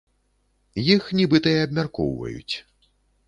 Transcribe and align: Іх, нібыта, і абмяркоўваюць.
Іх, 0.93 1.03
нібыта, 1.19 1.53
і 1.59 1.67
абмяркоўваюць. 1.67 2.55